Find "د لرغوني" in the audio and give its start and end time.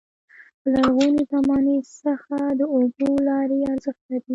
0.61-1.23